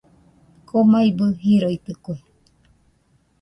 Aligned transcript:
Komaibɨ 0.67 1.25
riroitɨkue. 1.39 2.15